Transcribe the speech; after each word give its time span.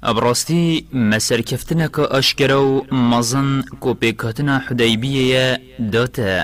ئەبڕاستی 0.04 0.84
مەسەرکەفتنەکە 1.12 2.04
ئەشکرە 2.14 2.58
و 2.64 2.70
مەزن 3.12 3.48
کۆپێکاتنا 3.85 4.56
حدەیبیەیە 4.67 5.47
دۆتە 5.92 6.37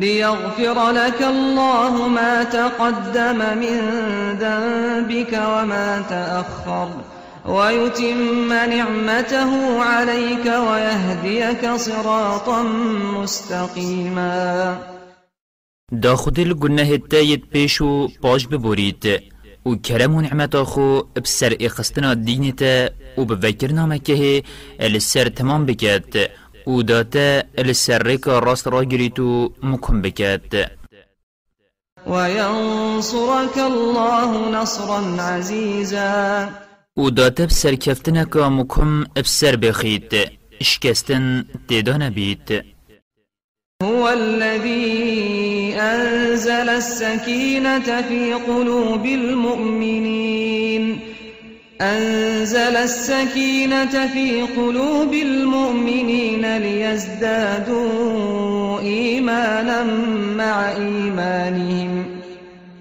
ليغفر 0.00 0.78
لك 0.98 1.18
الله 1.32 1.94
ما 2.14 2.44
تقدم 2.44 3.36
من 3.60 3.76
ذنبك 4.42 5.32
وما 5.42 5.88
تأخر 6.10 6.88
ويتم 7.50 8.48
نعمته 8.52 9.52
عليك 9.82 10.46
ويهديك 10.66 11.70
صراطا 11.70 12.62
مستقيما 13.22 14.78
دا 15.92 16.14
خود 16.14 16.38
الگنه 16.40 16.96
تايد 17.08 17.44
پیشو 17.54 18.08
پاش 18.24 18.46
ببورید 18.46 19.22
و 19.66 19.74
کرم 19.76 20.14
و 20.14 20.20
نعمت 20.20 20.56
خو 20.56 21.02
بسر 21.16 21.56
اخستنا 21.60 22.14
دینتا 22.14 22.90
و 23.18 23.24
بفکر 23.24 23.72
نامکه 23.72 24.42
السر 24.80 25.28
تمام 25.28 25.66
بکد 25.66 26.30
و 26.66 26.82
داتا 26.82 27.42
السر 27.58 28.02
رکا 28.02 28.38
راست 28.38 28.68
را 28.68 28.84
گریتو 28.84 29.50
مکم 29.62 30.02
بکد 30.02 30.54
وينصرك 32.06 33.58
الله 33.58 34.28
نصرا 34.56 34.98
عزيزا 35.22 36.48
او 37.00 37.10
داته 37.10 37.46
بسر 37.46 37.74
که 37.74 37.94
مکم 38.36 39.04
بسر 39.16 39.56
بخید 39.56 40.04
اشکستن 40.60 41.44
تیدا 41.68 41.96
نبید 41.96 42.64
هو 43.82 44.08
الذي 44.08 45.20
أنزل 45.78 46.68
السكينة 46.68 48.02
في 48.02 48.34
قلوب 48.34 49.06
المؤمنين 49.06 50.98
أنزل 51.80 52.76
السكينة 52.90 54.06
في 54.12 54.42
قلوب 54.42 55.12
المؤمنين 55.14 56.58
ليزدادوا 56.58 58.80
إيمانا 58.80 59.84
مع 60.36 60.70
إيمانهم 60.72 62.19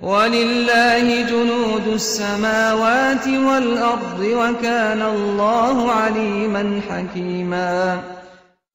ولله 0.01 1.27
جنود 1.27 1.87
السماوات 1.93 3.27
والأرض 3.27 4.19
وكان 4.19 5.01
الله 5.01 5.91
عليما 5.91 6.81
حكيما 6.89 7.97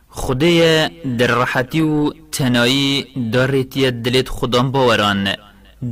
خدايا 0.09 0.91
درحتي 1.05 1.83
و 1.83 2.13
تنایی 2.33 3.07
دارتی 3.33 3.91
دلت 3.91 4.29
خدام 4.29 4.71
باوران 4.73 5.35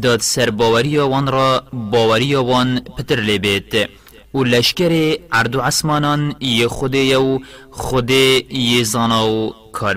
داد 0.02 0.20
سر 0.20 0.50
باوری 0.50 0.98
وان 0.98 1.27
را 1.28 1.62
باوری 1.72 2.34
وان 2.34 2.80
پتر 2.98 3.17
لبید 3.20 3.89
و 4.34 4.42
لشکر 4.44 5.19
عرض 5.33 5.56
و 5.56 5.61
عصمانان 5.61 6.34
یه 6.41 6.69
خود 6.69 6.94
یو 6.94 7.39
خود 7.70 8.11
یه 8.11 8.86
و 8.98 9.50
کار 9.72 9.96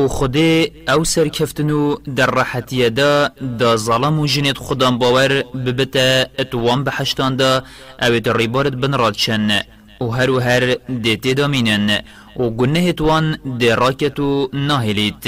او 0.00 0.08
خودی 0.08 0.72
او 0.94 1.04
سرکفتن 1.04 1.70
و 1.70 1.96
در 2.16 2.26
راحتیه 2.26 2.90
دا 2.90 3.28
دا 3.58 3.76
ظلم 3.76 4.18
و 4.18 4.26
جنید 4.26 4.58
خودان 4.58 4.98
باور 4.98 5.42
ببتا 5.42 6.30
اتوان 6.38 6.84
بحشتان 6.84 7.36
دا 7.36 7.62
او 8.02 8.20
در 8.20 8.36
ریبارت 8.36 8.72
بن 8.72 8.94
رادشن 8.98 9.62
و 10.00 10.04
هر 10.04 10.30
و 10.30 10.38
هر 10.40 10.76
دیتی 11.02 11.34
دا 11.34 11.46
مینن 11.48 12.00
و 12.36 12.50
گنه 12.50 12.80
اتوان 12.88 13.38
دی 13.58 13.68
راکتو 13.68 14.48
ناهلیت 14.52 15.26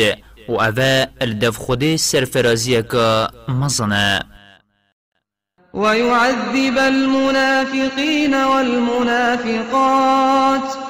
و 0.48 0.52
او 0.52 0.62
الدف 1.20 1.56
خودی 1.56 1.96
سرفرازیه 1.96 2.82
که 2.82 3.26
مزنه 3.48 4.20
ویعذب 5.74 6.78
المنافقین 6.78 8.44
والمنافقات 8.44 10.89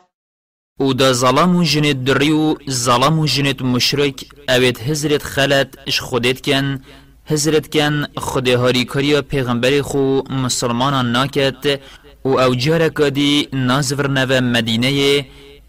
و 0.87 0.93
دا 0.93 1.13
ظلم 1.13 1.55
و 1.55 1.63
جنت 1.63 2.03
دری 2.03 2.31
و 2.31 2.55
ظلم 2.69 3.25
جنت 3.25 3.61
مشرک 3.61 4.17
اوید 4.49 4.77
هزرت 4.87 5.23
خلت 5.23 5.67
اش 5.87 5.99
خودت 6.07 6.41
کن 6.45 6.79
هزرت 7.25 7.67
کن 7.73 7.95
خده 8.17 8.57
هاری 8.57 8.83
کریا 8.85 9.21
پیغمبر 9.21 9.81
خو 9.81 10.19
مسلمانان 10.43 11.11
ناکت 11.11 11.79
و 12.25 12.29
او 12.29 12.55
جارکادی 12.55 13.47
نازور 13.53 14.07
نو 14.17 14.41
مدینه 14.41 14.91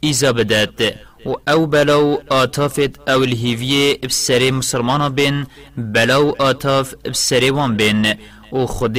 ایزا 0.00 0.32
بدد 0.32 0.80
و 1.26 1.50
او 1.50 1.66
بلو 1.66 2.16
آتافت 2.30 3.08
او 3.10 3.20
الهیویه 3.22 3.98
بسری 4.08 4.50
مسلمانا 4.50 5.08
بین 5.08 5.46
بلاو 5.78 6.34
آتاف 6.42 6.94
بسری 7.04 7.50
وان 7.50 7.76
بین 7.76 8.14
و 8.52 8.66
خود 8.66 8.98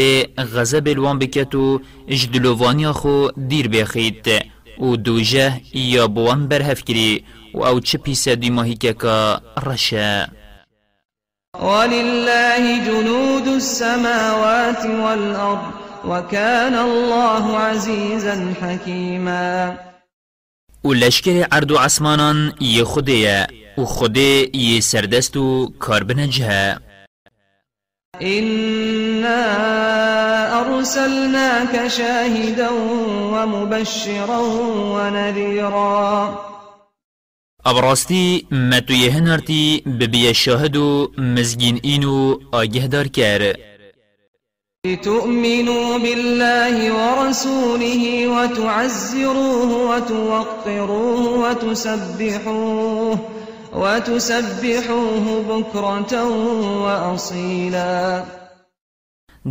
غضب 0.53 0.88
الوان 0.88 1.19
بکت 1.19 1.56
و 1.56 1.81
اجدلوانی 2.07 2.91
خو 2.91 3.28
دیر 3.50 3.68
بخید 3.68 4.53
و 4.80 4.96
دوجه 4.96 5.54
یا 5.74 6.08
بوان 6.08 6.48
برهف 6.48 6.84
کری 6.84 7.24
و 7.54 7.64
او 7.64 7.80
چه 7.80 7.98
پیسه 7.98 8.36
دی 8.36 8.50
ماهی 8.50 8.76
که 8.76 8.94
که 8.94 9.38
رشه 9.72 10.28
ولله 11.62 12.86
جنود 12.86 13.48
السماوات 13.48 14.86
والأرض 14.86 15.60
وكان 16.10 16.74
الله 16.74 17.58
عزيزا 17.58 18.48
حكيما 18.62 19.78
ولشکر 20.86 21.44
عرض 21.52 21.72
و 21.72 21.76
عصمانان 21.78 22.54
یه 22.60 22.84
خوده 22.84 23.48
و 23.78 23.82
خوده 23.86 24.50
یه 24.54 24.80
سردست 24.82 25.38
و 25.38 25.74
کار 25.80 26.04
بنجه 26.04 26.78
إنا 28.22 29.40
أرسلناك 30.62 31.88
شاهدا 31.88 32.69
ومبشرا 33.09 34.38
ونذيرا 34.78 36.40
أبرستي 37.66 38.46
ما 38.51 38.79
تيهنرتي 38.79 39.84
ببيا 39.85 40.29
الشاهد 40.29 40.78
مزجين 41.18 41.79
إينو 41.85 42.41
أجهدر 42.53 43.07
كار 43.07 43.53
لتؤمنوا 44.86 45.98
بالله 45.98 46.75
ورسوله 46.94 48.27
وتعزروه 48.27 49.89
وتوقروه 49.95 51.39
وتسبحوه 51.39 53.18
وتسبحوه 53.75 55.25
بكرة 55.50 56.14
وأصيلا 56.84 58.24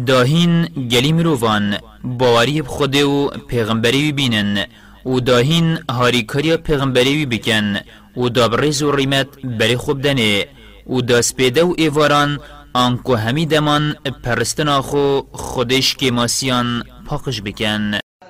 داهین 0.06 0.64
گلی 0.92 1.22
روان 1.22 1.76
باوری 2.04 2.62
خود 2.62 2.96
و 2.96 3.30
پیغمبری 3.48 4.12
بینن 4.12 4.66
و 5.06 5.20
داهین 5.20 5.78
هاریکاریا 5.90 6.56
پیغمبری 6.56 7.26
بکن 7.26 7.76
و 8.16 8.28
دابرز 8.28 8.82
و 8.82 8.90
ریمت 8.92 9.28
بری 9.46 9.76
خوب 9.76 10.02
دنه 10.02 10.46
و 10.86 11.00
داسپیده 11.00 11.64
و 11.64 11.74
ایواران 11.78 12.40
آنکو 12.74 13.14
همی 13.14 13.46
دمان 13.46 13.94
پرستن 14.24 14.80
خو 14.80 15.20
خودش 15.32 15.96
که 15.96 16.10
ماسیان 16.10 16.84
پاکش 17.06 17.42
بکن 17.42 17.92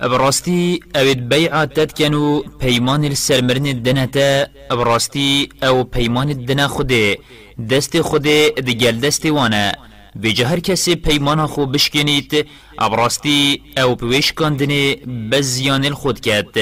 براستي 0.00 0.80
اويد 0.96 1.28
بيعة 1.28 1.64
تتكنو 1.64 2.44
بيمان 2.62 3.04
السرمرن 3.04 3.66
الدنتا 3.66 4.46
براستي 4.70 5.48
او 5.62 5.82
بيمان 5.82 6.30
الدنا 6.30 6.68
خده 6.68 7.16
دست 7.58 7.96
خده 8.00 8.48
دجل 8.48 9.00
دست 9.00 9.26
وانا 9.26 9.76
بجه 10.14 10.46
هر 10.46 10.58
کسی 10.60 10.94
پیمان 10.96 11.46
خو 11.46 11.66
بشکنید 11.66 12.46
ابراستی 12.78 13.62
او 13.82 13.94
پیش 13.96 14.32
کندنه 14.32 14.96
بزیان 15.32 15.90
خود 15.90 16.20
کرد 16.20 16.56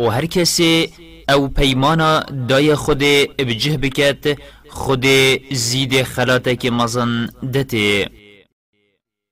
و 0.00 0.08
هر 0.08 0.26
کسی 0.26 0.90
او 1.32 1.48
پیمان 1.48 2.24
دای 2.46 2.74
خود 2.74 2.98
بجه 3.38 3.76
بکد 3.76 4.38
خود 4.68 5.06
زید 5.52 6.02
خلاته 6.02 6.56
که 6.56 6.70
مزن 6.70 7.28
دته 7.54 8.08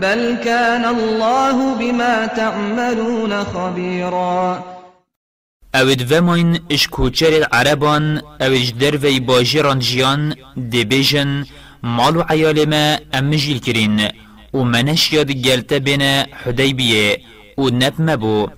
بل 0.00 0.34
كان 0.44 0.84
الله 0.84 1.74
بما 1.74 2.26
تعملون 2.26 3.44
خبيرا 3.44 4.64
اوید 5.74 6.12
وماین 6.12 6.60
اش 6.72 6.88
کوچر 6.88 7.42
عربان 7.52 8.22
اویج 8.40 8.72
در 8.72 8.96
وی 8.96 9.20
باجران 9.20 9.78
جیان 9.78 10.34
دی 10.68 10.84
بیجن 10.84 11.44
مالو 11.82 12.24
عیال 12.30 12.64
ما 12.68 12.96
امجیل 13.12 13.58
کرین 13.58 14.08
و 14.54 14.58
منش 14.64 15.12
یاد 15.12 15.30
گلت 15.32 15.72
بین 15.74 16.02
حدیبیه 16.44 17.18
و 17.58 17.62
نب 17.68 17.94
مبو 17.98 18.48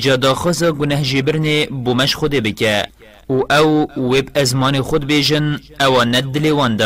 جا 0.00 0.16
داخوز 0.16 0.64
گنه 0.64 1.02
جبرن 1.02 1.64
بومش 1.84 2.14
خود 2.16 2.30
بکه 2.34 2.86
و 3.30 3.52
او 3.52 3.86
ویب 4.12 4.30
ازمان 4.36 4.80
خود 4.82 5.04
بیجن 5.06 5.60
او 5.80 6.04
ند 6.04 6.32
دلیوان 6.32 6.76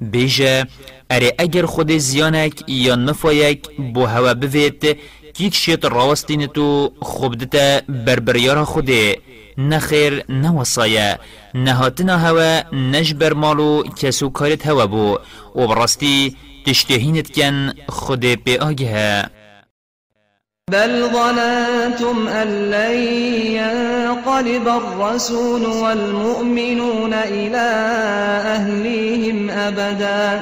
بیجه 0.00 0.66
اره 1.10 1.32
اگر 1.38 1.66
خود 1.66 1.92
زیانک 1.92 2.62
یا 2.68 2.94
نفایک 2.94 3.68
بو 3.94 4.04
هوا 4.06 4.34
بوید 4.34 4.96
کیک 5.34 5.54
شیط 5.54 5.84
راستین 5.84 6.46
تو 6.46 6.92
خبدتا 7.02 7.80
بربریار 8.06 8.64
خوده 8.64 9.16
نخیر 9.58 10.24
نوصایه 10.28 11.18
نهاتنا 11.54 12.16
هوا 12.18 12.62
نجبر 12.72 13.34
مالو 13.34 13.82
کسو 13.82 14.28
کارت 14.30 14.66
هوا 14.66 14.86
بو 14.86 15.18
و 15.56 15.66
براستی 15.66 16.36
تشتهینت 16.66 17.32
کن 17.40 17.72
خود 17.88 18.24
پی 18.34 18.56
آگه 18.56 19.28
بل 20.68 21.10
ظننتم 21.12 22.28
أن 22.28 22.48
لن 22.70 22.96
ينقلب 23.60 24.68
الرسول 24.68 25.66
والمؤمنون 25.66 27.14
إلى 27.14 27.66
أهليهم 28.56 29.50
أبدا 29.50 30.40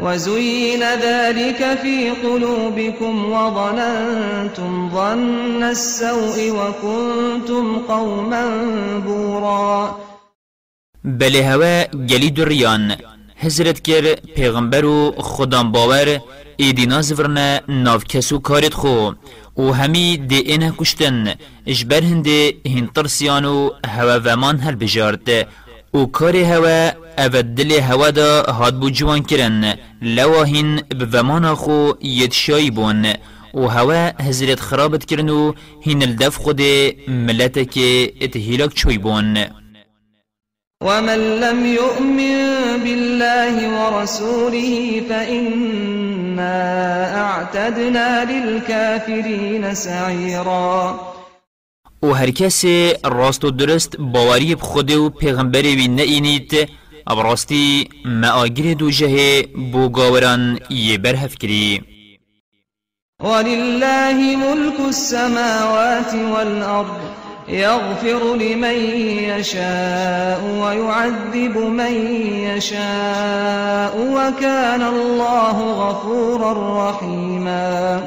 وزين 0.00 0.82
ذلك 0.82 1.78
في 1.82 2.10
قلوبكم 2.10 3.32
وظننتم 3.32 4.90
ظن 4.94 5.62
السوء 5.62 6.38
وكنتم 6.58 7.78
قوما 7.88 8.44
بورا 9.06 9.98
بل 11.04 11.36
هوا 11.36 11.84
جليد 11.94 12.38
الريان 12.40 12.96
هزرت 13.38 13.78
كر 13.86 14.16
پیغمبر 14.36 15.12
خدام 15.20 15.72
باور 15.72 16.18
ایدی 16.62 16.84
نازورن 16.86 17.38
کسو 18.08 18.38
کارید 18.38 18.72
خو 18.74 19.10
او 19.54 19.74
همی 19.74 20.16
دی 20.16 20.36
اینه 20.38 20.72
کشتن 20.78 21.34
اجبر 21.66 22.02
هنده 22.02 22.54
هین 22.66 22.86
ترسیانو 22.94 23.70
هوا 23.86 24.16
ومان 24.24 24.60
هل 24.60 24.74
بجارد 24.74 25.48
او 25.94 26.10
کار 26.10 26.36
هوا 26.36 26.88
او 27.18 27.40
دل 27.42 27.72
هوا 27.72 28.10
دا 28.10 28.42
هاد 28.44 28.80
بو 28.80 28.90
جوان 28.90 29.22
کرن 29.22 29.74
لواهین 30.02 30.80
بومان 30.80 31.54
خو 31.54 31.92
شایی 32.32 32.70
بون 32.70 33.06
او 33.54 33.66
هوا 33.68 34.10
هزرت 34.22 34.60
خرابت 34.60 35.04
کرنو 35.04 35.54
هین 35.82 36.02
الدف 36.02 36.36
خود 36.36 36.60
ملتک 37.08 37.74
اتهیلک 38.22 38.70
چوی 38.74 38.98
بون 38.98 39.36
ومن 40.82 41.18
لم 41.40 41.66
يؤمن 41.66 42.36
بالله 42.84 43.54
ورسوله 43.80 45.02
فإنا 45.08 46.58
اعتدنا 47.20 48.24
للكافرين 48.24 49.74
سعيرا 49.74 51.00
و 52.02 52.12
هر 52.14 52.30
کس 52.30 52.64
راست 53.04 53.44
و 53.44 53.50
درست 53.50 53.96
باوری 53.98 54.54
بخود 54.54 54.90
و 54.90 55.10
پیغمبر 55.10 55.62
وی 55.62 55.88
نینید 55.88 56.68
راستی 57.10 57.88
معاگر 58.04 58.72
دو 58.74 58.90
جه 58.90 59.42
بو 59.72 59.88
گاوران 59.88 60.58
یه 60.70 60.98
برحف 60.98 61.34
کری 61.34 61.80
ولله 63.22 64.36
ملك 64.36 64.80
السماوات 64.88 66.14
والأرض 66.14 67.19
يغفر 67.52 68.36
لمن 68.36 68.76
يشاء 69.34 70.40
ويعذب 70.62 71.58
من 71.58 71.94
يشاء 72.42 73.94
وكان 74.12 74.82
الله 74.82 75.56
غفورا 75.72 76.90
رحيما 76.90 78.00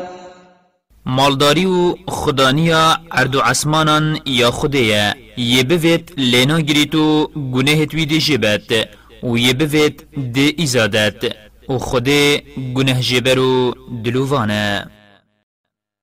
مالداری 1.05 1.65
و 1.65 1.95
خدانیا 2.07 2.97
اردو 3.17 3.39
عسمانان 3.39 4.19
یا 4.25 4.49
خوده 4.51 5.15
یه 5.37 5.63
بوید 5.63 6.13
لینا 6.17 6.59
گری 6.61 6.85
تو 6.85 7.27
گنه 7.53 7.85
توی 7.85 8.05
دی 8.05 8.19
جبت 8.19 8.87
و 9.23 9.37
یه 9.37 9.53
بوید 9.53 10.03
دی 10.33 10.53
ایزادت 10.57 11.35
و 11.69 11.77
خوده 11.77 12.43
گنه 12.75 12.99
جبرو 13.01 13.73
دلووانه 14.03 14.85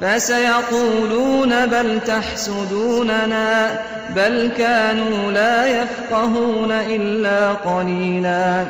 فسيقولون 0.00 1.66
بل 1.66 2.00
تحسدوننا 2.00 3.54
بل 4.16 4.48
كانوا 4.58 5.32
لا 5.32 5.82
يفقهون 5.82 6.70
إلا 6.72 7.52
قليلا 7.52 8.66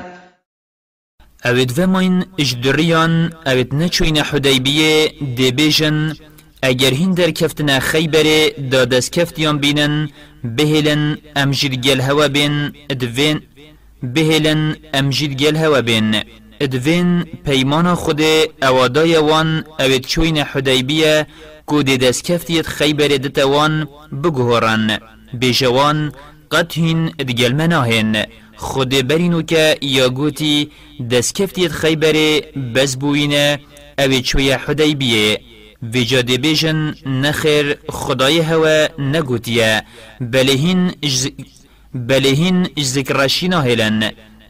اوید 1.47 1.79
وماین 1.81 2.25
اجدریان 2.41 3.31
اوید 3.47 3.75
نچوین 3.75 4.17
حدیبیه 4.23 5.09
دی 5.37 5.51
بیجن 5.51 6.15
اگر 6.63 6.93
هین 6.95 7.15
در 7.15 7.31
کفتنا 7.31 7.79
خیبره 7.81 8.51
دادست 8.51 9.13
کفتیان 9.13 9.59
بینن 9.59 10.09
بهلن 10.45 11.19
امجید 11.37 11.81
گل 11.87 12.01
هوا 12.01 12.27
بین 12.29 12.73
ادوین 12.91 13.41
بهلن 14.03 14.77
امجید 14.95 15.43
گل 15.43 15.57
هوا 15.57 15.81
بین 15.81 16.23
ادوین 16.61 17.25
پیمان 17.45 17.95
خود 17.95 18.21
اوادای 18.63 19.17
وان 19.17 19.65
اوید 19.79 20.07
چوین 20.07 20.39
حدیبیه 20.39 21.27
کو 21.67 21.83
دی 21.83 22.13
خیبر 22.63 23.09
دت 23.09 23.39
وان 23.39 23.89
بگهورن 24.25 24.99
قد 25.41 26.13
قطهین 26.53 27.13
ادگل 27.19 27.53
مناهن 27.55 28.27
خود 28.57 28.89
برینو 29.07 29.43
که 29.43 29.79
یا 29.83 30.09
گوتی 30.09 30.71
دسکفتیت 31.11 31.73
خیبر 31.73 32.41
بز 32.75 32.97
بوینه 32.97 33.59
اوید 33.99 34.25
چوی 34.25 34.51
حدیبیه 34.51 35.41
بیجن 35.83 36.95
نخیر 37.07 37.77
خدای 37.89 38.39
هوا 38.39 38.87
نگوتیه 38.99 39.83
بلهین 40.21 40.93
بلهین 41.95 42.67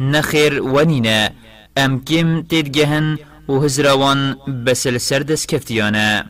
نخیر 0.00 0.62
ونینه 0.62 1.31
ام 1.78 1.99
كيم 1.99 2.42
تدجهن 2.42 3.16
وهزروان 3.49 4.37
بسل 4.64 5.00
سردس 5.00 5.47
كفتيانا 5.47 6.26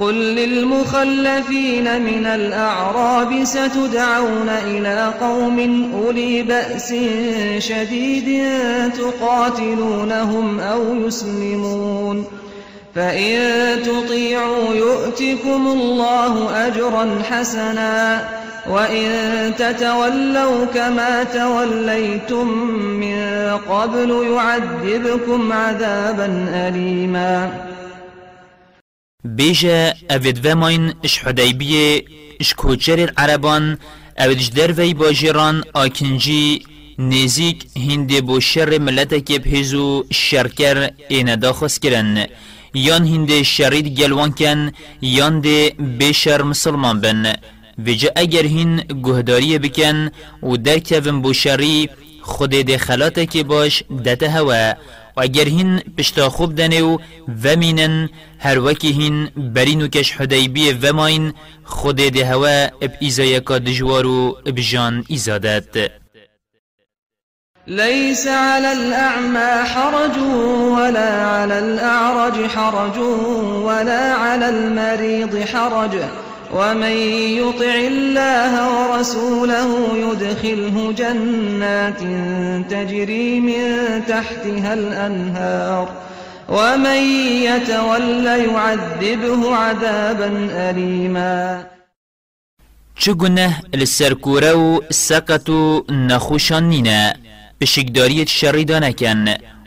قل 0.00 0.14
للمخلفين 0.14 2.02
من 2.04 2.26
الأعراب 2.26 3.44
ستدعون 3.44 4.48
إلى 4.48 5.14
قوم 5.20 5.90
أولي 5.94 6.42
بأس 6.42 6.94
شديد 7.58 8.40
تقاتلونهم 8.92 10.60
أو 10.60 10.94
يسلمون 10.94 12.24
فإن 12.94 13.38
تطيعوا 13.82 14.74
يؤتكم 14.74 15.66
الله 15.66 16.66
أجرا 16.66 17.22
حسناً 17.30 18.28
وإن 18.74 19.06
تتولوا 19.62 20.58
كما 20.76 21.12
توليتم 21.40 22.48
من 23.02 23.18
قبل 23.72 24.10
يعذبكم 24.34 25.52
عذابا 25.52 26.28
أليما 26.68 27.36
بيجا 29.24 29.80
أفيد 30.16 30.36
فيماين 30.44 30.94
إش 31.04 31.18
حديبية 31.18 32.04
إش 32.40 32.54
كوچر 32.60 32.98
العربان 33.08 33.76
أفيدش 34.18 34.48
دروي 34.48 34.94
باجيران 34.94 35.62
آكنجي 35.76 36.66
نزيك 36.98 37.58
هندي 37.76 38.20
بو 38.20 38.40
شر 38.40 38.78
ملتك 38.80 39.28
بهزو 39.44 40.04
الشركر 40.10 40.90
إينا 41.10 41.34
داخس 41.34 41.78
كرن 41.78 42.26
يان 42.74 43.04
هندي 43.14 43.44
شريد 43.44 43.94
جلوان 43.94 44.30
كان 44.32 44.72
يان 45.02 45.40
دي 45.40 45.70
بشر 45.78 46.42
مسلمان 46.44 47.00
بن 47.00 47.32
بجا 47.86 48.10
اگر 48.16 48.42
هین 48.46 48.76
گهداری 48.76 49.58
بکن 49.58 50.10
و 50.42 50.56
درکوین 50.56 51.22
بو 51.22 51.32
شری 51.32 51.88
خود 52.22 52.50
ده 52.50 52.78
خلاته 52.78 53.26
که 53.26 53.44
باش 53.44 53.82
دته 54.04 54.28
هوا 54.30 54.70
و 55.16 55.20
اگر 55.22 55.44
هین 55.44 55.80
پشتا 55.98 56.28
خوب 56.30 56.54
دنه 56.54 56.82
و 56.82 56.98
ومینن 57.44 58.08
هر 58.38 58.58
وکی 58.58 58.92
هین 58.92 59.30
برین 59.36 59.82
و 59.82 59.88
کش 59.88 60.12
حدیبی 60.12 60.72
وماین 60.72 61.32
خود 61.64 61.96
ده 61.96 62.24
هوا 62.26 62.48
اب 62.82 62.90
ایزایکا 63.00 63.58
دجوار 63.58 64.06
و 64.06 64.38
اب 64.46 64.58
جان 64.60 65.04
ایزادت 65.08 65.90
ليس 67.66 68.26
على 68.26 68.72
الأعمى 68.72 69.68
حرج 69.68 70.18
ولا 70.72 71.10
على 71.26 71.58
الأعرج 71.58 72.34
حرج 72.50 72.98
ولا 73.64 74.14
على 74.14 74.44
المريض 74.48 75.34
حرج 75.36 75.92
ومن 76.52 76.96
يطع 77.40 77.74
الله 77.92 78.52
ورسوله 78.74 79.70
يدخله 80.04 80.76
جنات 80.92 82.00
تجري 82.72 83.40
من 83.40 83.60
تحتها 84.08 84.74
الأنهار 84.74 85.88
ومن 86.48 87.00
يتولى 87.48 88.34
يعذبه 88.44 89.54
عذابا 89.56 90.30
أليما 90.70 91.64
چگونه 93.04 93.48
لسرکورو 93.74 94.82
سقطو 94.90 95.84
نخوشانینا 95.90 97.12
بشکداریت 97.60 98.28
شریدانکن 98.28 99.24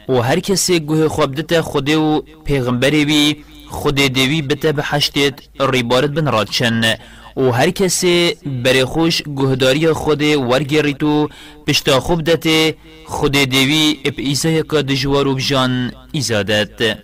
و 0.10 0.22
هر 0.22 0.40
کسی 0.40 0.80
گوه 0.80 1.08
خوابدت 1.08 1.62
خوده 1.62 1.98
و 1.98 2.22
پیغمبری 2.46 3.06
بی 3.06 3.44
خود 3.72 3.96
دوی 3.96 4.42
بته 4.42 4.72
به 4.72 4.84
حشتید 4.84 5.50
ریبارد 5.60 6.14
بن 6.14 6.28
رادشن 6.32 6.96
و 7.38 7.52
هر 7.52 7.70
کسی 7.70 8.36
بری 8.66 8.84
خوش 8.84 9.22
گهداری 9.38 9.92
خود 9.94 10.22
ورگریت 10.22 11.04
و 11.04 11.30
پشتا 11.68 12.00
خوب 12.00 12.24
دته 12.24 12.76
خود 13.06 13.32
دوی 13.32 14.00
اپ 14.06 14.14
ایسای 14.18 14.64
که 14.64 14.82
دجوار 14.82 15.28
و 15.28 15.36
بجان 15.36 15.92
ایزادت 16.12 16.98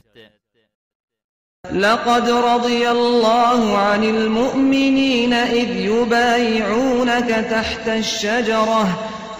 لقد 1.73 2.23
رضي 2.51 2.85
الله 2.85 3.77
عن 3.77 4.03
المؤمنين 4.03 5.33
إذ 5.33 5.69
يبايعونك 5.75 7.25
تحت 7.49 7.87
الشجرة 7.87 8.87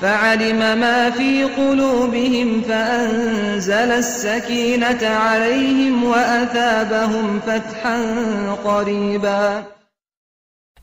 فعلم 0.01 0.59
ما 0.79 1.09
في 1.09 1.43
قلوبهم 1.43 2.61
فأنزل 2.61 3.73
السكينة 4.01 5.07
عليهم 5.07 6.03
وأثابهم 6.03 7.39
فتحا 7.39 7.97
قريبا 8.63 9.63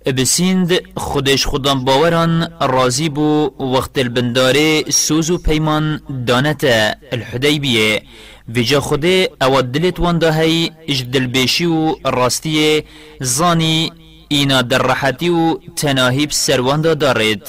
بسند 0.08 0.80
خودش 0.96 1.46
خودم 1.46 1.84
باوران 1.84 2.48
رازی 2.62 3.08
بو 3.08 3.50
وقت 3.58 3.98
البنداره 3.98 4.90
سوز 4.90 5.30
و 5.30 5.38
پیمان 5.38 6.00
دانت 6.26 6.64
الحدیبیه 7.12 8.02
ویجا 8.48 8.80
خوده 8.80 9.28
او 9.42 9.60
دلت 9.60 10.00
واندهی 10.00 10.72
اجدل 10.88 11.26
بیشی 11.26 11.66
و 11.66 11.94
راستی 12.06 12.82
زانی 13.20 13.92
اینا 14.28 14.62
در 14.62 14.78
راحتی 14.78 15.28
و 15.28 15.58
تناهیب 15.76 16.30
سروانده 16.30 16.94
دارید 16.94 17.42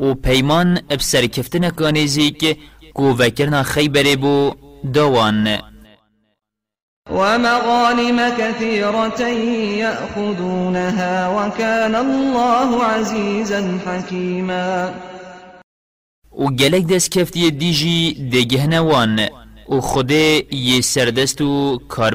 و 0.00 0.14
پیمان 0.14 0.78
بسر 0.90 1.26
کفتن 1.26 1.70
کانیزی 1.70 2.30
که 2.30 2.56
کو 2.94 3.04
وکرنا 3.10 3.62
خیبری 3.62 4.16
بو 4.16 4.54
دوان 4.94 5.58
ومغانم 7.10 8.30
كثيرة 8.38 9.20
يأخذونها 9.82 11.28
وكان 11.28 11.94
الله 11.94 12.84
عزيزا 12.84 13.78
حكيما 13.86 14.92
وقالك 16.38 16.54
گلک 16.60 16.86
دست 16.86 17.10
کفتی 17.10 17.50
دیجی 17.50 18.14
دگه 18.32 18.66
نوان 18.66 19.26
و 19.68 19.80
خود 19.80 20.10
یه 20.10 20.80
سردست 20.80 21.40
و 21.40 21.78
کار 21.88 22.14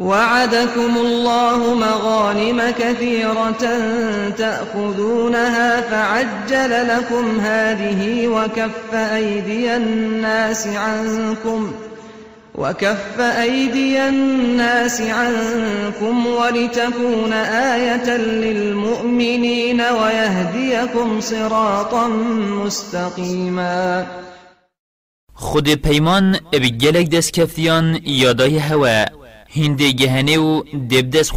وعدكم 0.00 0.96
الله 0.98 1.74
مغانم 1.74 2.70
كثيرة 2.78 3.60
تأخذونها 4.38 5.80
فعجل 5.80 6.88
لكم 6.88 7.40
هذه 7.40 8.26
وكف 8.28 8.94
أيدي 8.94 9.76
الناس 9.76 10.66
عنكم 10.66 11.72
وكف 12.54 13.20
أيدي 13.20 14.08
الناس 14.08 15.00
عنكم 15.00 16.26
ولتكون 16.26 17.32
آية 17.52 18.16
للمؤمنين 18.16 19.80
ويهديكم 19.80 21.20
صراطا 21.20 22.06
مستقيما 22.64 24.06
خود 25.34 25.68
پیمان 25.88 26.34
ابی 26.54 26.70
گلک 26.80 27.08
دست 27.10 27.32
کفتیان 27.34 27.98
یادای 28.06 28.60
هوا 28.60 29.04
دست 29.56 29.82
جهنيو 29.82 30.60
دبدس 30.72 31.32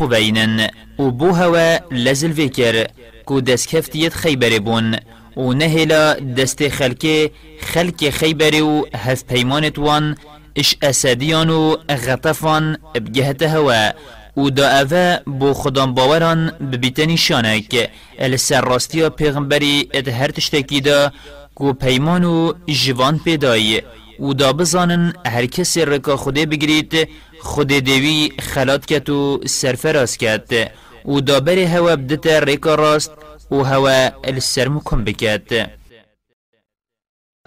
و 0.98 1.12
بو 1.12 1.30
هوا 1.32 1.80
لازل 1.92 2.48
کو 2.50 2.88
كو 3.26 3.42
کفتیت 3.42 4.14
خیبری 4.14 4.60
بون 4.60 4.96
نهلا 5.38 6.14
دست 6.20 6.68
خلک 6.68 7.32
خلک 7.62 8.10
خیبره 8.10 8.62
و 8.62 8.86
هف 8.96 9.24
پیمانت 9.24 9.80
وان 9.80 10.16
اش 10.58 10.76
اسدیان 10.84 11.50
و 11.50 11.76
غطفان 11.90 12.78
بگهت 12.96 13.42
هوا 13.44 13.90
و 14.38 14.50
دا 14.50 14.68
اوه 14.82 15.18
بو 15.18 15.54
خدام 15.54 15.94
باوران 15.94 16.48
ببیتنی 16.72 17.18
شانک 17.18 17.90
السر 18.20 18.62
راستی 18.62 19.10
پیغمبری 19.10 19.90
ات 19.94 20.08
هر 20.08 20.28
تشتکی 20.30 20.82
دا 20.82 21.12
کو 21.56 21.74
پیمان 21.74 22.24
و 22.24 22.54
جوان 22.68 23.20
پیدایی 23.26 23.82
و 24.20 24.34
دا 24.34 24.54
بزانن 24.54 25.14
هر 25.28 25.46
کسی 25.46 25.86
رکا 25.86 26.18
خوده 26.18 26.46
بگرید 26.46 27.08
خوده 27.40 27.80
دوی 27.80 28.32
خلات 28.42 28.86
کت 28.86 29.10
و 29.10 29.40
راست 29.84 30.20
کت 30.20 30.68
و 31.06 31.22
دا 31.22 31.40
بری 31.40 31.64
هوا 31.64 31.96
بدت 31.96 32.28
رکا 32.28 32.76
راست 32.76 33.12
و 33.52 33.56
هوا 33.56 33.90
السر 33.90 34.20
السرمكم 34.34 35.04
بكات 35.04 35.52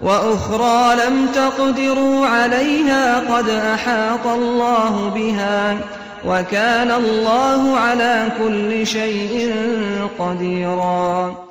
وأخرى 0.02 0.94
لم 0.96 1.26
تقدروا 1.34 2.26
عليها 2.26 3.20
قد 3.20 3.48
أحاط 3.48 4.26
الله 4.26 5.08
بها 5.08 5.78
وكان 6.26 6.90
الله 6.90 7.76
على 7.76 8.32
كل 8.38 8.86
شيء 8.86 9.48
قديرا 10.18 11.47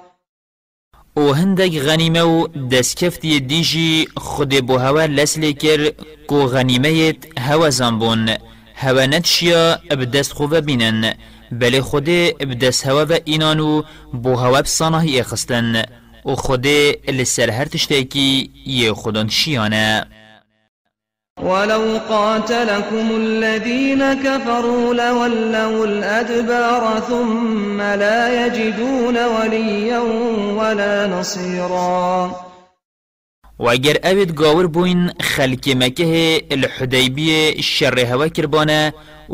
و 1.17 1.33
هندك 1.33 1.75
غنیمه 1.79 2.21
و 2.21 2.47
دستکفتی 2.47 3.39
دیجی 3.39 4.07
خود 4.17 4.65
بو 4.65 4.77
هوا 4.77 5.05
لسلی 5.05 5.53
کر 5.53 5.91
کو 6.27 6.45
غنیمه 6.45 6.93
یت 6.93 7.39
هوا 7.39 7.69
زنبون 7.69 8.29
هوا 8.75 9.05
نتشیا 9.05 9.79
بدست 9.89 10.31
خوبه 10.33 10.61
بینن 10.61 11.13
بله 11.51 11.81
خود 11.81 12.03
بدست 12.39 12.87
هوا 12.87 13.05
و 13.09 13.13
اینانو 13.25 13.83
بو 14.23 14.35
هوا 14.35 14.61
بصناهی 14.61 15.19
اخستن 15.19 15.81
و 16.25 16.35
خود 16.35 16.67
لسر 17.07 17.49
هر 17.49 17.65
تشتیکی 17.65 18.51
یه 18.65 18.93
خودان 18.93 19.29
شیانه 19.29 20.05
ولو 21.41 21.81
قاتلكم 22.09 23.15
الذين 23.17 24.13
كفروا 24.13 24.93
لولوا 24.93 25.85
الأدبار 25.85 26.99
ثم 26.99 27.81
لا 27.81 28.45
يجدون 28.45 29.17
وليا 29.25 29.99
ولا 30.57 31.07
نصيرا 31.07 32.31
وەگەر 33.67 33.97
ئەوێت 34.05 34.31
گۆور 34.41 34.65
بووین 34.73 35.01
خەلکی 35.31 35.73
مەکەهێ 35.81 36.27
الحدەیبیە 36.55 37.43
شەڕێ 37.73 38.05
هوا 38.11 38.27
کردبوونە 38.35 38.83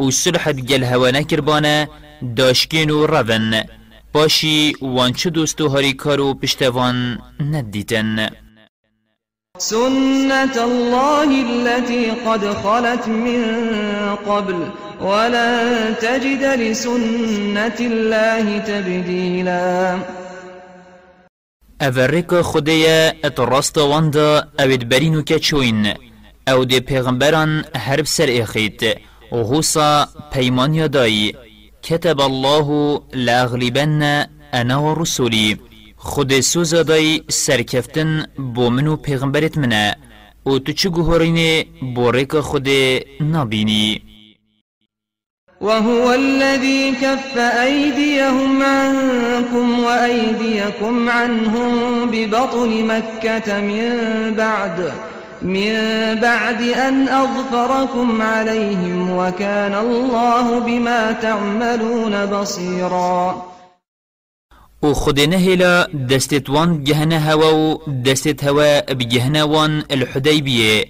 و 0.02 0.12
سلحت 0.22 0.56
گەل 0.70 0.84
هەوە 0.92 1.10
نەکردبوونە 1.18 1.78
دۆشکین 2.38 2.90
و 2.92 2.98
ڕەڤن 3.14 3.52
باشی 4.14 4.60
وانچە 4.96 5.30
دۆست 5.36 5.60
و 5.62 5.68
هەریکار 5.74 6.20
سنة 9.60 10.64
الله 10.66 11.30
التي 11.52 12.10
قد 12.26 12.46
خلت 12.64 13.08
من 13.08 13.42
قبل 14.28 14.70
ولن 15.02 15.96
تجد 16.02 16.44
لسنة 16.60 17.78
الله 17.80 18.58
تبديلا 18.58 19.98
أفرق 21.82 22.34
خدية 22.42 23.14
اترست 23.26 23.78
واندا 23.78 24.50
اود 24.60 24.90
برينو 24.90 25.24
كتشوين 25.24 25.94
او 26.50 26.64
دي 26.64 26.80
پیغمبران 26.82 27.64
هرب 27.78 28.06
سر 28.06 28.42
اخيت 28.44 28.82
غوصا 29.34 30.08
پیمان 30.32 30.76
يداي 30.76 31.34
كتب 31.82 32.22
الله 32.22 33.02
لاغلبن 33.14 34.02
انا 34.54 34.78
ورسولي 34.78 35.58
خود 36.04 36.34
دای 36.88 37.22
سرکفتن 37.30 38.26
بو 38.56 38.70
منو 38.70 38.96
پیغمبرت 38.96 39.58
منه 39.58 39.96
او 40.44 40.60
تو 40.60 40.72
چه 40.74 40.90
گوهرینه 40.90 41.66
بارک 41.96 42.40
خود 42.40 42.68
نبینی 43.32 44.02
وهو 45.62 46.08
الذي 46.08 46.92
كف 47.02 47.38
أيديهم 47.38 48.64
عنكم 48.64 49.80
وأيديكم 49.80 51.10
عنهم 51.10 51.72
ببطن 52.12 52.86
مكة 52.88 53.60
من 53.62 53.94
بعد 54.38 54.92
من 55.42 55.72
بعد 56.22 56.62
أن 56.62 57.08
أظفركم 57.08 58.22
عليهم 58.22 59.12
وكان 59.18 59.74
الله 59.74 60.60
بما 60.60 61.12
تعملون 61.12 62.26
بصيراً 62.26 63.53
او 64.84 64.94
خودی 64.94 65.24
هلا 65.36 65.88
دستت 66.10 66.50
وان 66.50 66.84
جهنه 66.84 67.20
هوا 67.20 67.52
و 67.52 67.82
دستت 68.06 68.44
هوا 68.44 68.82
بجهنه 68.94 69.44
وان 69.44 69.84
الحديبية 69.92 70.86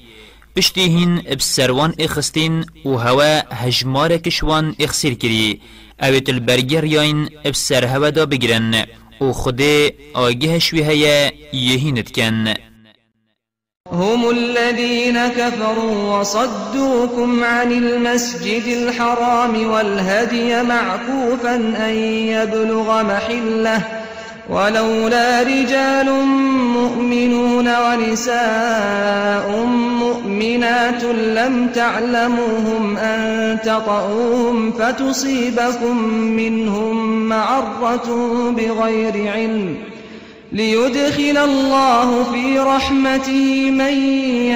بشتيهن 0.55 1.21
بسروان 1.37 1.93
اخستين 1.99 2.65
و 2.85 2.95
هوا 2.97 3.53
هجمار 3.53 4.17
کشوان 4.17 4.75
اخسیر 4.81 5.13
کری 5.13 5.59
اویت 6.03 6.29
البرگر 6.29 6.83
یاین 6.83 7.29
بسر 7.45 7.85
هوا 7.85 8.09
دا 8.09 8.25
بگرن 8.25 8.85
و 9.21 9.31
خودی 9.33 9.91
آگه 10.13 10.59
شویه 10.59 11.33
یهینت 11.53 12.11
کن 12.11 12.53
هم 13.91 14.29
الذين 14.29 15.27
كفروا 15.27 16.17
وصدوكم 16.19 17.43
عن 17.43 17.71
المسجد 17.71 18.63
الحرام 18.63 19.67
والهدي 19.71 20.63
معكوفا 20.63 21.55
أن 21.55 21.95
يبلغ 22.33 23.03
محله 23.03 23.81
ولولا 24.49 25.41
رجال 25.41 26.11
مؤمنون 26.51 27.69
ونساء 27.79 29.63
مؤمنات 29.99 31.03
لم 31.03 31.67
تعلموهم 31.67 32.97
أن 32.97 33.59
تطؤوهم 33.63 34.71
فتصيبكم 34.71 35.97
منهم 36.13 37.07
معرة 37.29 38.31
بغير 38.57 39.31
علم 39.31 39.75
ليدخل 40.53 41.37
الله 41.37 42.23
في 42.31 42.59
رحمته 42.59 43.71
من 43.71 43.95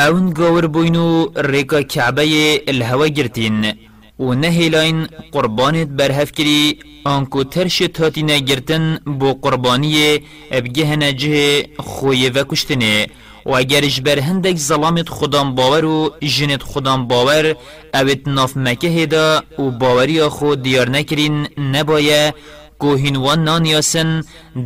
اون 0.00 0.32
گور 0.34 0.66
بوینو 0.66 1.32
ریکا 1.38 1.80
کعبه 1.82 2.60
الهوا 2.68 3.06
گرتین 3.06 3.74
و 4.18 4.34
نهیلاین 4.34 5.06
قربانت 5.32 5.88
برهف 5.88 6.30
کری 6.32 6.78
آنکو 7.06 7.42
ترش 7.44 7.78
تاتی 7.78 8.22
نگرتن 8.22 8.98
بو 9.06 9.32
قربانی 9.34 10.18
ابگه 10.52 10.96
نجه 10.96 11.62
خوی 11.78 12.30
و 12.30 12.44
کشتنه 12.44 13.06
و 13.50 13.54
اگرش 13.56 14.00
بر 14.00 14.18
هندک 14.20 14.56
ظلامت 14.56 15.08
خودم 15.08 15.54
باور 15.54 15.84
و 15.84 16.10
جنت 16.22 16.62
خودم 16.62 17.06
باور 17.08 17.56
اوت 17.94 18.28
ناف 18.28 18.56
مکه 18.56 18.88
هیدا 18.88 19.42
و 19.58 19.62
باوری 19.62 20.22
خود 20.22 20.62
دیار 20.62 20.90
نکرین 20.90 21.46
نبایه 21.58 22.34
گوهین 22.82 23.16
وان 23.24 23.40
نانیاسن 23.48 24.10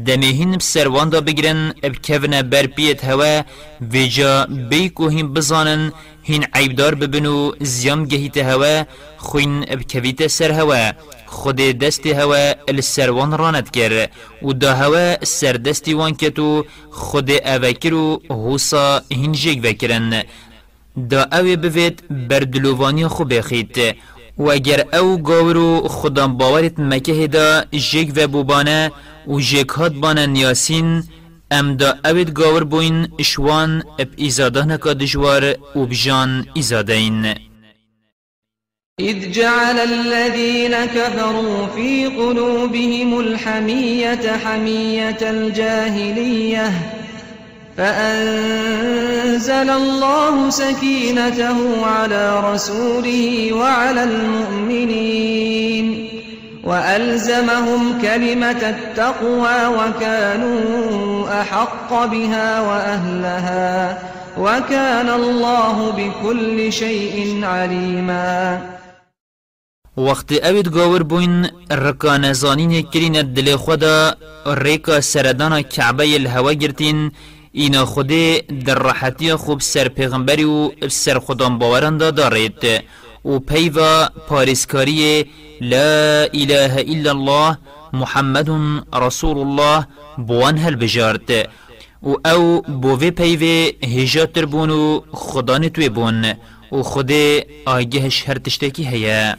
دمهین 0.07 0.51
بسروان 0.63 1.09
دا 1.13 1.19
بگرن 1.29 1.61
اب 1.87 1.95
کونه 2.07 2.41
برپیت 2.53 3.01
هوا 3.11 3.35
ویجا 3.93 4.35
بی 4.71 4.83
گوهین 4.99 5.29
بزانن 5.35 5.83
هین 6.29 6.43
عیبدار 6.59 6.93
ببنو 7.01 7.39
زیام 7.75 8.01
گهیت 8.11 8.37
هوا 8.51 8.75
خوین 9.27 9.53
اب 9.73 9.81
کویت 9.95 10.21
سر 10.37 10.51
هوا 10.61 10.83
خود 11.37 11.57
دست 11.83 12.05
هوا 12.21 12.43
السروان 12.73 13.31
راند 13.41 13.69
کر 13.77 13.93
و 14.47 14.53
دا 14.63 14.71
هوا 14.83 15.07
سر 15.39 15.55
دستی 15.67 15.95
وان 15.95 16.13
کتو 16.23 16.65
خود 16.91 17.31
اوکرو 17.31 18.07
حوصا 18.31 18.87
هین 19.19 19.33
جگ 19.41 19.59
وکرن 19.65 20.23
دا 21.11 21.21
اوی 21.33 21.57
بوید 21.57 21.97
بردلووانی 22.29 23.07
خوب 23.09 23.41
خید 23.41 23.97
و 24.39 24.51
اگر 24.51 24.85
او 24.99 25.19
گاورو 25.23 25.81
خودم 25.89 26.37
باورت 26.37 26.79
مکه 26.81 27.27
دا 27.27 27.65
جگ 27.91 28.11
و 28.17 28.29
بوبانه 28.29 28.93
و 29.29 29.41
جگ 29.41 29.69
هات 29.69 29.93
بانه 29.93 30.27
نیاسین 30.27 31.03
ام 31.51 31.77
دا 31.77 31.95
اوید 32.05 32.31
گاور 32.31 32.65
بوین 32.65 33.09
شوان 33.23 33.83
اب 33.99 34.09
ایزاده 34.17 34.65
نکا 34.65 34.93
دجوار 34.95 35.55
و 35.77 35.87
بجان 35.87 36.47
ایزاده 36.55 36.93
این 36.93 37.35
إذ 39.01 39.17
جعل 39.27 39.79
الذين 39.79 40.87
كفروا 40.87 41.67
في 41.75 42.07
قلوبهم 42.07 43.15
الحمية 43.19 44.37
حمية 44.37 45.19
الجاهلية 45.23 46.71
فأنزل 47.77 49.53
الله 49.71 50.51
سكينته 50.51 51.59
على 51.87 52.41
رسوله 52.41 53.53
وعلى 53.53 54.03
المؤمنين 54.05 56.09
وألزمهم 56.65 57.99
كلمة 58.03 58.63
التقوى 58.75 59.67
وكانوا 59.67 61.41
أحق 61.41 62.05
بها 62.07 62.61
وأهلها 62.61 63.99
وكان 64.39 65.09
الله 65.09 65.91
بكل 65.91 66.73
شيء 66.73 67.41
عليما 67.45 68.61
وقت 69.97 70.33
اوید 70.33 70.69
گاور 70.75 71.03
بوین 71.03 71.47
رکا 71.73 72.17
نزانین 72.19 72.83
کرین 72.93 73.35
دل 73.37 73.57
خدا 73.65 74.13
ریکا 74.65 75.01
سردان 75.01 75.63
کعبه 75.63 76.15
الهوا 76.17 76.53
گرتین 76.63 77.11
اینا 77.57 77.85
خودی 77.87 78.39
در 78.41 78.75
راحتی 78.75 79.35
خوب 79.35 79.61
سر 79.61 79.89
پیغمبری 79.89 80.45
و 80.45 80.71
سر 80.89 81.19
خودم 81.19 81.59
باورند 81.59 82.15
دارید 82.15 82.55
و 83.25 83.39
پیوا 83.39 84.09
پاریسکاری 84.29 85.27
لا 85.61 86.27
اله 86.35 86.75
الا 86.89 87.11
الله 87.11 87.59
محمد 87.93 88.51
رسول 88.95 89.39
الله 89.39 89.87
بوان 90.27 90.57
هل 90.59 90.77
بجارد 90.77 91.31
و 92.03 92.29
او 92.29 92.63
بووی 92.63 93.11
پیوی 93.11 93.69
هجات 94.03 94.33
تربون 94.33 94.71
و 94.71 95.01
خدان 95.13 95.69
توی 95.69 95.89
بون 95.89 96.35
و 96.73 96.83
خود 96.83 97.13
آگهش 97.67 98.29
هر 98.29 98.39
تشتکی 98.39 98.85
هیا 98.85 99.37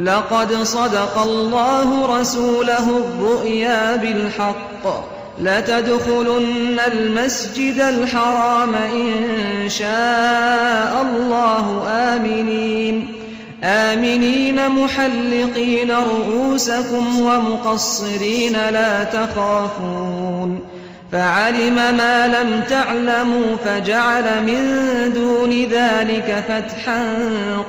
لقد 0.00 0.64
صدق 0.64 1.16
الله 1.18 2.20
رسوله 2.20 2.80
الرؤيا 2.88 3.96
بالحق 3.96 4.84
لتدخلن 5.40 6.78
المسجد 6.92 7.80
الحرام 7.80 8.74
إن 8.74 9.68
شاء 9.68 11.02
الله 11.02 11.86
آمنين 11.88 13.06
آمنين 13.64 14.68
محلقين 14.68 15.90
رؤوسكم 15.90 17.20
ومقصرين 17.20 18.52
لا 18.52 19.04
تخافون 19.04 20.60
فعلم 21.12 21.74
ما 21.74 22.26
لم 22.28 22.60
تعلموا 22.68 23.56
فجعل 23.64 24.24
من 24.42 24.62
دون 25.12 25.50
ذلك 25.50 26.44
فتحا 26.48 27.04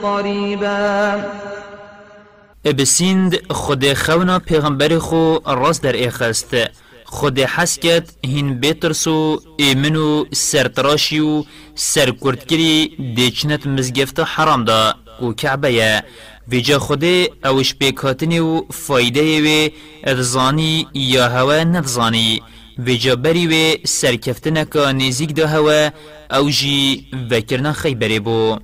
قريبا 0.03 1.23
ابسند 2.65 3.37
خود 3.51 3.93
خونا 3.93 4.39
پیغمبر 4.39 4.97
خو 4.97 5.37
در 5.81 5.95
خود 7.17 7.39
حسکت 7.55 8.05
هین 8.31 8.49
بیترسو 8.61 9.17
ایمنو 9.63 10.09
سرتراشیو 10.47 11.43
سرکردگری 11.75 12.73
دیچنت 13.17 13.63
مزگفت 13.75 14.17
حرام 14.33 14.61
دا 14.69 14.93
و 15.21 15.33
کعبه 15.33 15.71
یه 15.73 16.03
ویجا 16.51 16.79
خود 16.79 17.03
اوش 17.47 17.69
بیکاتنی 17.79 18.39
و 18.39 18.63
فایده 18.71 19.23
وی 19.45 19.71
ادزانی 20.03 20.87
یا 20.93 21.27
هوا 21.29 21.63
ندزانی 21.63 22.41
ویجا 22.77 23.15
بری 23.15 23.47
وی 23.47 23.77
سرکفتنکا 23.85 24.91
نزیگ 24.91 25.29
دا 25.29 25.47
هوا 25.47 25.89
او 26.35 26.49
جی 26.49 27.05
وکرنا 27.31 27.73
خیبری 27.73 28.19
بو 28.19 28.57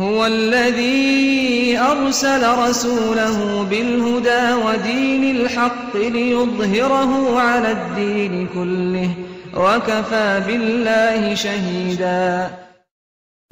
هو 0.00 0.26
الذي 0.26 1.78
أرسل 1.78 2.58
رسوله 2.58 3.62
بالهدى 3.62 4.52
ودين 4.64 5.36
الحق 5.36 5.96
ليظهره 5.96 7.38
على 7.40 7.70
الدين 7.72 8.46
كله 8.54 9.10
وكفى 9.54 10.42
بالله 10.46 11.34
شهيدا 11.34 12.50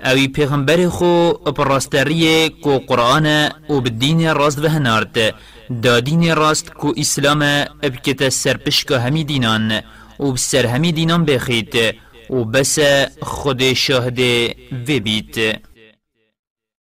اوی 0.04 0.28
پیغمبر 0.28 0.88
خو 0.88 1.32
پرستاری 1.56 2.48
کو 2.62 2.78
قرآن 2.88 3.26
او 3.68 3.80
بدین 3.80 4.20
راست 4.34 4.58
وهنارد 4.58 5.16
دا 5.82 5.98
دین 6.00 6.30
راست 6.36 6.70
کو 6.72 6.92
اسلام 6.96 7.44
سرپش 8.28 8.84
که 8.84 8.98
همی 8.98 9.24
دینان 9.24 9.80
او 10.18 10.32
بسر 10.32 10.66
همی 10.66 10.92
دینان 10.92 11.24
بخید 11.24 11.74
او 12.30 12.44
بس 12.44 12.78
خود 13.22 13.72
شاهد 13.72 14.18
وبید 14.88 15.58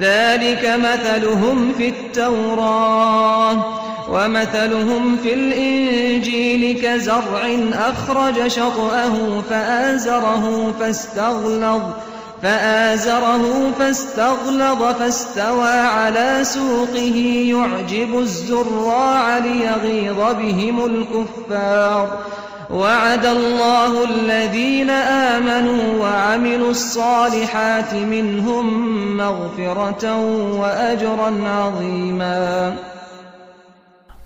ذلك 0.00 0.74
مثلهم 0.82 1.72
في 1.78 1.88
التوراة 1.88 3.64
ومثلهم 4.12 5.16
في 5.22 5.34
الإنجيل 5.34 6.80
كزرع 6.82 7.56
أخرج 7.72 8.46
شطأه 8.46 9.42
فآزره 9.50 10.74
فاستغلظ 10.80 11.82
فآزره 12.42 13.70
فاستغلظ 13.78 14.82
فاستوى 14.82 15.68
على 15.68 16.40
سوقه 16.42 17.46
يعجب 17.50 18.18
الزراع 18.18 19.38
ليغيظ 19.38 20.18
بهم 20.38 20.84
الكفار 20.84 22.18
وعد 22.70 23.26
الله 23.26 23.92
الذين 24.04 24.90
آمنوا 24.90 25.80
وعملوا 26.00 26.70
الصالحات 26.70 27.94
منهم 27.94 28.66
مغفرة 29.16 30.04
وأجرا 30.60 31.30
عظيما 31.48 32.76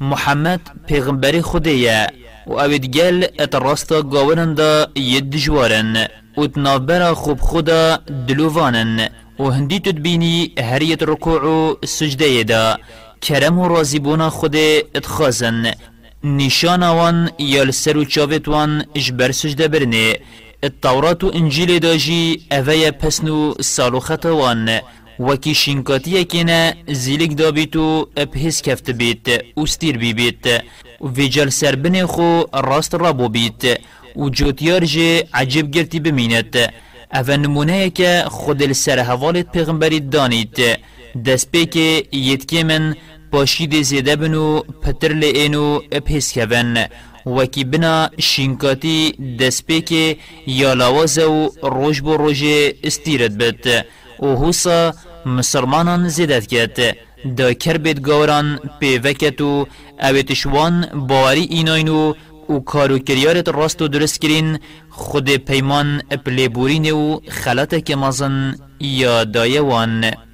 محمد 0.00 0.60
پیغمبر 0.86 1.40
خودية 1.40 2.10
و 2.46 2.60
اوید 2.60 2.96
گل 2.96 3.24
ات 3.40 3.54
راستا 3.54 4.02
گاونن 4.02 4.54
دا 4.54 4.86
ید 4.96 5.30
جوارن 5.36 6.06
و 6.38 6.46
تنابرا 6.46 7.14
خوب 7.14 7.40
خدا 7.40 7.96
دلووانن 8.28 9.08
و 9.40 9.44
هندی 9.50 9.78
تدبینی 9.80 10.52
هریت 10.58 11.02
رکوع 11.02 11.44
و 11.44 11.74
سجده 11.86 12.42
دا 12.42 12.76
کرم 13.20 13.58
و 13.58 13.84
بونا 14.02 14.30
خود 14.30 14.56
اتخازن 14.94 15.72
نشانا 16.24 16.90
وان 16.90 17.30
يال 17.40 17.74
سرو 17.74 18.04
چاوت 18.04 18.48
وان 18.48 18.84
اجبر 18.96 19.30
سجده 19.32 19.66
برنه 19.66 20.14
التورات 20.64 21.24
و 21.24 21.28
انجيل 21.30 21.78
داجي 21.80 22.40
اوه 22.52 22.90
پسنو 22.90 23.54
سالو 23.62 24.00
خطا 24.00 24.14
خطوان 24.30 24.80
وكي 25.18 25.54
شنكاتي 25.54 26.24
كنا 26.24 26.74
زيلك 26.90 27.32
دابيتو 27.32 28.06
ابهس 28.18 28.62
كفت 28.62 28.90
بيت 28.90 29.28
وستير 29.56 29.96
بي 29.98 30.12
بيت 30.12 30.48
سر 31.28 31.48
سربن 31.48 32.06
خو 32.06 32.44
راست 32.54 32.94
رابو 32.94 33.28
بيت 33.28 33.62
وجوتيار 34.16 34.84
جي 34.84 35.22
عجب 35.34 35.70
گرتي 35.74 35.96
بمينت 35.98 36.70
اوه 37.14 37.36
نمونه 37.36 37.88
که 37.88 38.24
خود 38.28 38.62
السر 38.62 39.04
حوالت 39.04 39.52
پیغمبری 39.56 40.00
دانید 40.00 40.60
دست 41.24 41.52
که 41.56 42.04
یدکی 42.12 42.62
من 42.64 42.94
پاشید 43.32 43.80
زیده 43.82 44.16
بن 44.16 44.34
و 44.34 44.60
پتر 44.82 45.08
لئین 45.12 45.54
و 45.54 45.80
اپیس 45.92 46.32
کبن 46.32 46.86
وکی 47.26 47.64
بنا 47.64 48.10
شینکاتی 48.20 48.98
دسپیک 49.40 49.90
یا 50.46 50.74
لاوازه 50.80 51.24
و 51.24 51.48
روش 51.74 52.00
بو 52.02 52.16
روش 52.16 52.42
استیرت 52.88 53.30
بد 53.40 53.86
و 54.22 54.26
حوصا 54.40 54.94
مسلمانان 55.26 56.08
زیدت 56.08 56.46
کد 56.54 56.78
دا 57.38 57.52
کربید 57.52 57.98
گوران 58.08 58.58
پیوکت 58.80 59.40
و 59.40 59.66
اویتشوان 60.02 60.74
باوری 61.10 61.42
ایناین 61.50 61.88
و 61.88 62.14
و 62.48 62.60
کارو 62.60 62.98
کریارت 62.98 63.48
راست 63.48 63.82
و 63.82 63.88
درست 63.88 64.20
کرین 64.22 64.58
خود 64.90 65.30
پیمان 65.30 66.02
اپلیبورین 66.10 66.92
و 66.92 67.20
خلطه 67.28 67.80
که 67.80 67.96
مازن 67.96 68.54
یا 68.80 69.24
دایوان 69.24 70.27